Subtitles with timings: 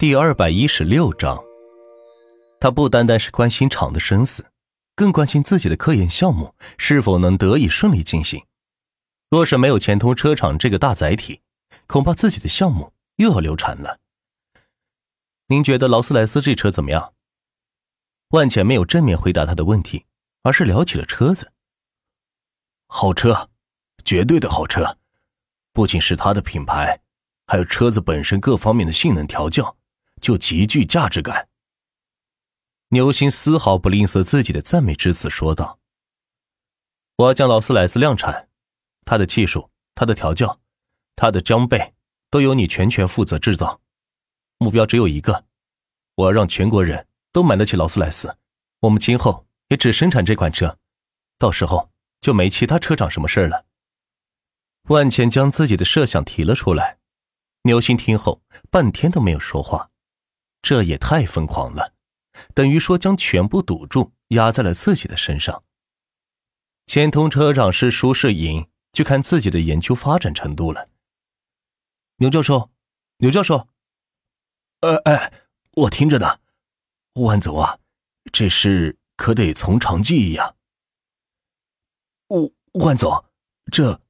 [0.00, 1.38] 第二百一十六章，
[2.58, 4.46] 他不单单是关心厂的生死，
[4.94, 8.42] 更关心自己的科研项目是否能得以顺利进行。
[9.28, 11.42] 若是没有钱通车厂这个大载体，
[11.86, 13.98] 恐怕自己的项目又要流产了。
[15.48, 17.12] 您觉得劳斯莱斯这车怎么样？
[18.30, 20.06] 万茜没有正面回答他的问题，
[20.44, 21.52] 而是聊起了车子。
[22.86, 23.50] 好车，
[24.02, 24.96] 绝对的好车，
[25.74, 26.98] 不仅是它的品牌，
[27.46, 29.76] 还有车子本身各方面的性能调教。
[30.20, 31.48] 就极具价值感。
[32.88, 35.78] 牛心丝毫不吝啬自己的赞美之词，说道
[37.18, 38.48] ：“我要将劳斯莱斯量产，
[39.04, 40.60] 它的技术、它的调教、
[41.14, 41.94] 它的装备，
[42.30, 43.80] 都由你全权负责制造。
[44.58, 45.44] 目标只有一个，
[46.16, 48.36] 我要让全国人都买得起劳斯莱斯。
[48.80, 50.78] 我们今后也只生产这款车，
[51.38, 53.66] 到时候就没其他车厂什么事了。”
[54.88, 56.98] 万钱将自己的设想提了出来，
[57.62, 59.90] 牛心听后半天都没有说话。
[60.62, 61.94] 这也太疯狂了，
[62.54, 65.64] 等于说将全部赌注压在了自己的身上。
[66.86, 70.86] 钱通车长是输是赢，就看自己的研究发展程度了。
[72.16, 72.70] 牛教授，
[73.18, 73.68] 牛教授，
[74.80, 75.32] 哎，哎，
[75.72, 76.40] 我听着呢。
[77.14, 77.78] 万总啊，
[78.32, 80.54] 这事可得从长计议呀。
[82.28, 83.24] 万万总，
[83.72, 84.00] 这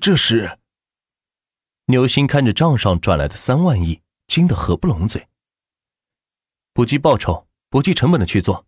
[0.00, 0.58] 这是……
[1.86, 5.28] 牛心看着账上转来的三万亿，惊得合不拢嘴。
[6.72, 8.66] 不计报酬、不计成本的去做，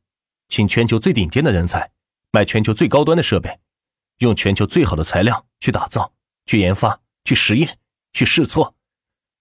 [0.49, 1.93] 请全球最顶尖的人才，
[2.33, 3.61] 买全球最高端的设备，
[4.19, 6.13] 用全球最好的材料去打造、
[6.47, 7.79] 去研发、去实验、
[8.13, 8.75] 去试错，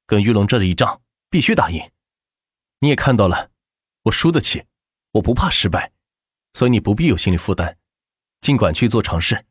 [0.05, 1.91] 跟玉龙这一仗必须打赢。
[2.79, 3.49] 你也看到了，
[4.03, 4.65] 我输得起，
[5.13, 5.91] 我不怕失败，
[6.53, 7.77] 所以你不必有心理负担，
[8.41, 9.45] 尽管去做尝试，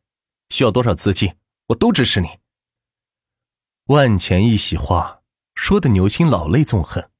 [0.50, 1.34] 需要多少资金，
[1.66, 2.28] 我都支持你。
[3.86, 5.22] 万钱一席话，
[5.56, 7.10] 说的牛心老泪纵横，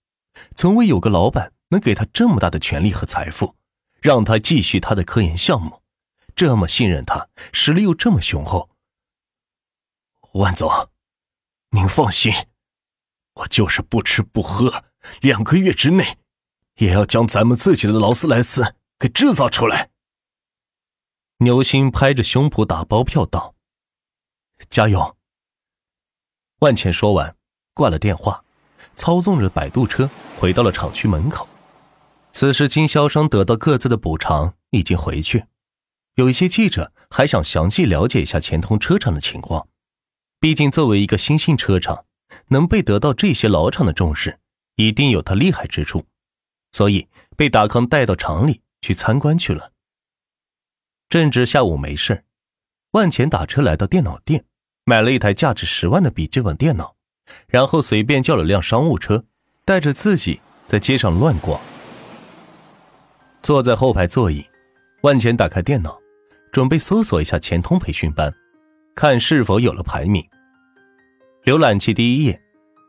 [0.55, 1.53] 从未有个老板。
[1.71, 3.57] 能给他这么大的权力和财富，
[4.01, 5.83] 让他继续他的科研项目，
[6.37, 8.69] 这么信任他，实力又这么雄厚。
[10.35, 10.91] 万总，
[11.71, 12.33] 您放心，
[13.35, 14.85] 我就是不吃不喝，
[15.21, 16.19] 两个月之内，
[16.77, 19.91] 也要将咱们自己的劳斯莱斯给制造出来。
[21.39, 23.55] 牛心拍着胸脯打包票道
[24.69, 25.17] ：“加油！”
[26.61, 27.35] 万茜说完，
[27.73, 28.45] 挂了电话，
[28.95, 31.49] 操纵着摆渡车回到了厂区门口。
[32.33, 35.47] 此时，经销商得到各自的补偿，已经回去。
[36.15, 39.69] 有一些记者还想详细了解一下钱通车厂的情况，
[40.39, 42.05] 毕竟作为一个新兴车厂，
[42.49, 44.39] 能被得到这些老厂的重视，
[44.77, 46.05] 一定有它厉害之处，
[46.73, 49.73] 所以被达康带到厂里去参观去了。
[51.09, 52.25] 正值下午没事，
[52.93, 54.45] 万钱打车来到电脑店，
[54.85, 56.97] 买了一台价值十万的笔记本电脑，
[57.49, 59.25] 然后随便叫了辆商务车，
[59.65, 61.61] 带着自己在街上乱逛。
[63.43, 64.45] 坐在后排座椅，
[65.03, 65.99] 万钱打开电脑，
[66.53, 68.33] 准备搜索一下钱通培训班，
[68.95, 70.25] 看是否有了排名。
[71.45, 72.39] 浏览器第一页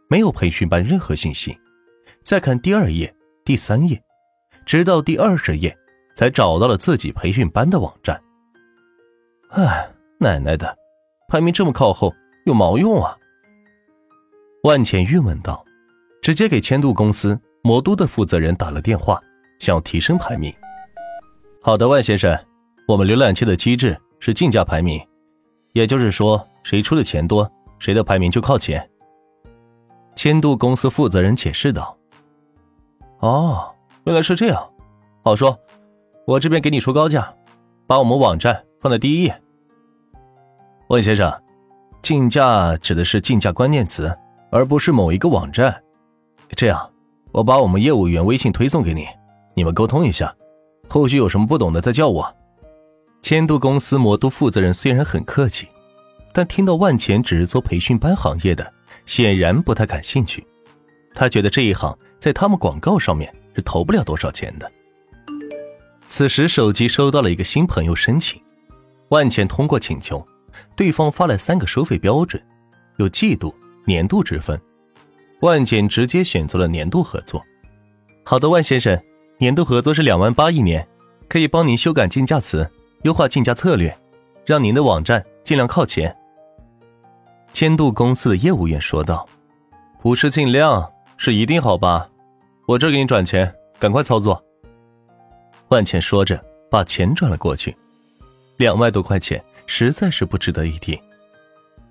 [0.10, 1.58] 没有培训班任何信息，
[2.22, 3.14] 再看第二页、
[3.46, 4.02] 第三页，
[4.66, 5.76] 直到第二十页
[6.16, 8.22] 才找到了自己培训班的网站。
[9.52, 9.90] 唉，
[10.20, 10.78] 奶奶的，
[11.30, 12.14] 排名这么靠后
[12.46, 13.18] 有毛用啊！
[14.64, 15.66] 万钱郁闷道，
[16.22, 19.20] 直接给千度公司魔都的负责人打了电话。
[19.62, 20.52] 想要提升排名，
[21.62, 22.36] 好的，万先生，
[22.88, 25.00] 我们浏览器的机制是竞价排名，
[25.74, 28.90] 也就是说，谁出的钱多，谁的排名就靠前。
[30.16, 31.96] 千度公司负责人解释道
[33.22, 33.72] ：“哦，
[34.06, 34.68] 原来是这样，
[35.24, 35.56] 好说，
[36.26, 37.32] 我这边给你出高价，
[37.86, 39.42] 把我们网站放在第一页。”
[40.90, 41.32] 万先生，
[42.02, 44.12] 竞价指的是竞价关键词，
[44.50, 45.84] 而不是某一个网站。
[46.56, 46.92] 这样，
[47.32, 49.06] 我把我们业务员微信推送给你。
[49.54, 50.36] 你们沟通一下，
[50.88, 52.36] 后续有什么不懂的再叫我。
[53.22, 55.68] 千度公司魔都负责人虽然很客气，
[56.34, 58.74] 但听到万钱只是做培训班行业的，
[59.06, 60.46] 显然不太感兴趣。
[61.14, 64.72] 他觉得这一行在他们广告上面是投不了多少钱的。
[66.08, 68.42] 此时手机收到了一个新朋友申请，
[69.10, 70.26] 万钱通过请求，
[70.76, 72.42] 对方发来三个收费标准，
[72.98, 73.54] 有季度、
[73.86, 74.60] 年度之分。
[75.42, 77.44] 万简直接选择了年度合作。
[78.24, 79.00] 好的，万先生。
[79.42, 80.88] 年度合作是两万八一年，
[81.28, 82.70] 可以帮您修改竞价词，
[83.02, 83.92] 优化竞价策略，
[84.46, 86.16] 让您的网站尽量靠前。
[87.52, 89.28] 千度公司的业务员说道
[90.00, 92.08] ：“不是尽量，是一定好吧？
[92.68, 94.40] 我这给你转钱，赶快操作。”
[95.70, 96.40] 万茜说着，
[96.70, 97.76] 把钱转了过去。
[98.58, 101.02] 两万多块钱实在是不值得一提。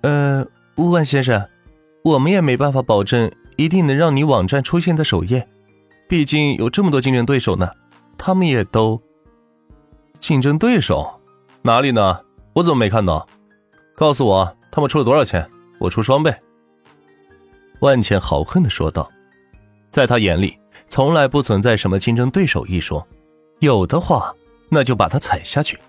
[0.03, 0.41] 呃，
[0.75, 1.45] 万先生，
[2.05, 5.45] 我们也没办法保证一定能让你网站出现在首页，
[6.11, 7.71] 毕竟有这么多竞争对手呢，
[8.17, 9.01] 他们也都……
[10.19, 11.09] 竞争对手
[11.61, 12.19] 哪里呢？
[12.51, 13.25] 我怎么没看到？
[13.95, 15.49] 告诉我他们出了多少钱，
[15.79, 16.35] 我出双倍。”
[17.79, 19.09] 万茜豪横的说道。
[19.89, 20.59] 在他眼里，
[20.89, 23.07] 从来不存在什么竞争对手一说，
[23.61, 24.35] 有的话，
[24.67, 25.79] 那就把他踩下去。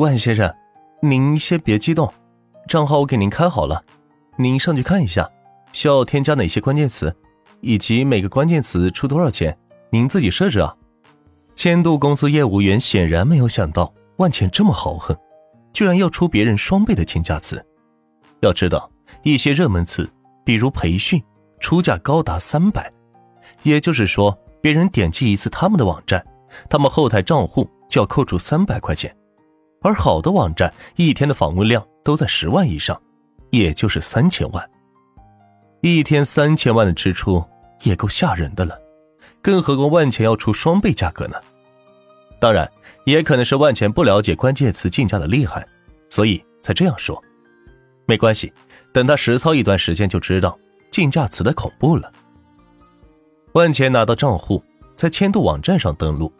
[0.00, 0.52] 万先生，
[1.00, 2.12] 您先别激动，
[2.66, 3.84] 账号我给您开好了，
[4.36, 5.30] 您上去看一下，
[5.72, 7.14] 需要添加哪些关键词，
[7.62, 9.56] 以及每个关键词出多少钱，
[9.90, 10.76] 您自己设置啊。
[11.54, 15.16] 千度公司业务员显然没有想到万茜这么豪横，
[15.72, 17.64] 居然要出别人双倍的竞价词。
[18.40, 18.90] 要知道，
[19.22, 20.06] 一些热门词，
[20.44, 21.22] 比如培训。
[21.60, 22.92] 出价高达三百，
[23.62, 26.20] 也就是说，别人点击一次他们的网站，
[26.68, 29.16] 他们后台账户就要扣除三百块钱。
[29.80, 33.00] 而好的网站一天的访问量都在十万以上，
[33.50, 34.70] 也就是三千万。
[35.82, 37.44] 一天三千万的支出
[37.82, 38.78] 也够吓人的了，
[39.42, 41.36] 更何况万钱要出双倍价格呢？
[42.38, 42.70] 当然，
[43.04, 45.66] 也可能是万钱不了解关键词竞价的厉害，
[46.08, 47.20] 所以才这样说。
[48.06, 48.52] 没关系，
[48.92, 50.56] 等他实操一段时间就知道。
[50.92, 52.12] 竞价词的恐怖了。
[53.52, 54.62] 万钱拿到账户，
[54.94, 56.32] 在千度网站上登录，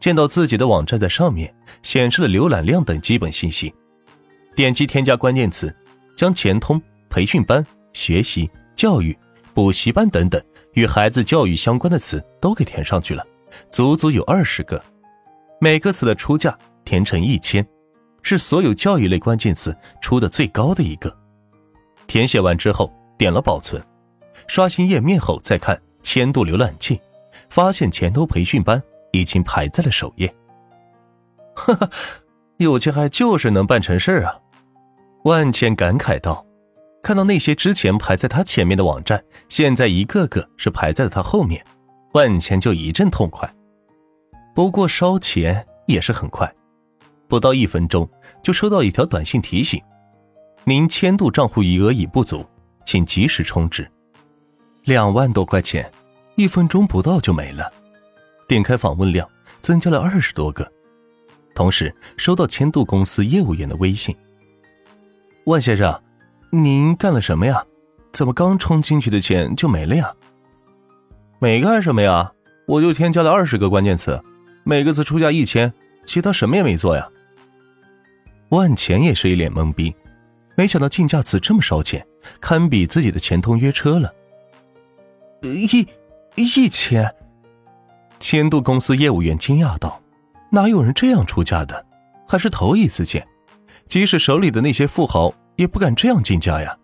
[0.00, 3.72] 见到自己的网站在上面显示了浏览量等基本信息，
[4.56, 5.72] 点击添加关键词，
[6.16, 6.80] 将钱通、
[7.10, 9.16] 培训班、学习、教育、
[9.54, 10.42] 补习班等等
[10.74, 13.26] 与孩子教育相关的词都给填上去了，
[13.70, 14.82] 足足有二十个，
[15.60, 17.66] 每个词的出价填成一千，
[18.22, 21.14] 是所有教育类关键词出的最高的一个。
[22.06, 22.92] 填写完之后。
[23.18, 23.80] 点了保存，
[24.48, 27.00] 刷新页面后再看千度浏览器，
[27.48, 28.82] 发现前头培训班
[29.12, 30.34] 已经排在了首页。
[31.54, 31.88] 哈哈，
[32.56, 34.40] 有钱还就是能办成事儿啊！
[35.22, 36.44] 万千感慨道。
[37.02, 41.64] 看到那些之前排在他前面的网站，现在一个个是排在了他后面，
[42.12, 43.52] 万茜就一阵痛快。
[44.54, 46.50] 不过烧钱也是很快，
[47.26, 48.08] 不到一分钟
[48.42, 49.82] 就收到一条短信提醒：
[50.64, 52.44] 您千度账户余额已不足。
[52.84, 53.88] 请及时充值，
[54.82, 55.88] 两万多块钱，
[56.34, 57.72] 一分钟不到就没了。
[58.48, 59.26] 点开访问量
[59.60, 60.68] 增加了二十多个，
[61.54, 64.14] 同时收到千度公司业务员的微信
[65.46, 65.96] ：“万先生，
[66.54, 67.64] 您干了什么呀？
[68.12, 70.14] 怎么刚充进去的钱就没了呀
[71.40, 72.30] ？”“没干什么呀，
[72.66, 74.20] 我就添加了二十个关键词，
[74.62, 75.72] 每个词出价一千，
[76.04, 77.08] 其他什么也没做呀。”
[78.50, 79.94] 万钱也是一脸懵逼。
[80.54, 82.06] 没想到竞价词这么烧钱，
[82.38, 84.12] 堪比自己的钱通约车了。
[85.40, 85.88] 一
[86.34, 87.10] 一千，
[88.20, 89.98] 千度公司业务员惊讶道
[90.52, 91.86] ：“哪有人这样出价的？
[92.28, 93.26] 还是头一次见。
[93.88, 96.78] 即使手里的那些富豪也不敢这样竞价呀！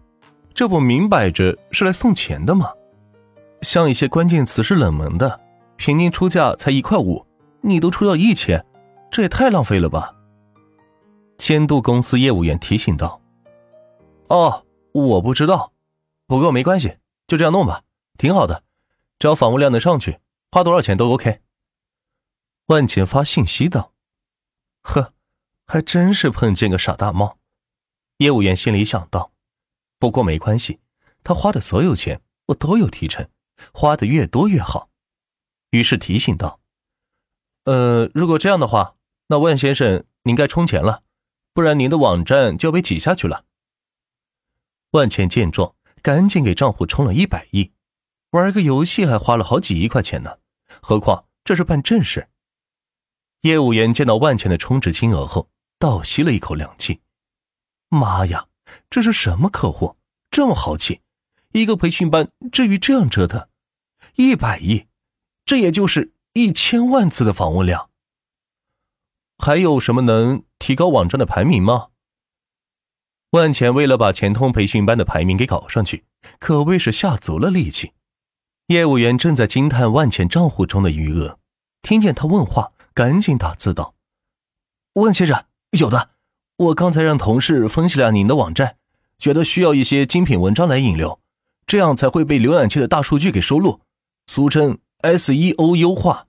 [0.54, 2.72] 这不明摆着是来送钱的吗？
[3.62, 5.40] 像一些关键词是冷门的，
[5.76, 7.24] 平均出价才一块五，
[7.60, 8.64] 你都出到一千，
[9.10, 10.14] 这也太浪费了吧！”
[11.38, 13.20] 千度公司业务员提醒道。
[14.28, 15.72] 哦，我不知道，
[16.26, 17.82] 不过没关系，就这样弄吧，
[18.18, 18.64] 挺好的，
[19.18, 20.18] 只要访问量能上去，
[20.50, 21.40] 花多少钱都 OK。
[22.66, 23.92] 万钱发信息道
[24.82, 25.14] ：“呵，
[25.66, 27.38] 还真是碰见个傻大猫。”
[28.18, 29.32] 业务员心里想到。
[29.98, 30.78] 不过没关系，
[31.24, 33.28] 他花的所有钱我都有提成，
[33.72, 34.90] 花的越多越好。
[35.70, 36.60] 于是提醒道
[37.64, 38.94] ：“呃，如果这样的话，
[39.26, 41.02] 那万先生您该充钱了，
[41.52, 43.44] 不然您的网站就要被挤下去了。”
[44.92, 47.72] 万茜见状，赶紧给账户充了一百亿，
[48.30, 50.38] 玩个游戏还花了好几亿块钱呢，
[50.80, 52.28] 何况这是办正事。
[53.42, 57.00] 业务员见到万茜的充值金额后，倒吸了一口凉气
[57.88, 58.49] ：“妈呀，
[58.90, 59.97] 这是什么客户？
[60.30, 61.00] 这么豪气！
[61.52, 63.49] 一个培训班至于这样折腾？
[64.16, 64.87] 一百亿，
[65.45, 67.90] 这也就是一千万次的访问量。
[69.38, 71.88] 还有什么能提高网站的排名吗？”
[73.33, 76.04] 万钱为了把钱通培训班的排名给搞上去，
[76.38, 77.92] 可谓是下足了力气。
[78.68, 81.38] 业务员正在惊叹万钱账户中的余额，
[81.83, 83.95] 听见他问话，赶紧打字道
[84.95, 86.11] ：“万先生，有的，
[86.58, 88.74] 我刚才让同事分析了您的网站，
[89.16, 91.20] 觉得需要一些精品文章来引流，
[91.64, 93.80] 这样才会被浏览器的大数据给收录，
[94.26, 96.27] 俗称 SEO 优化。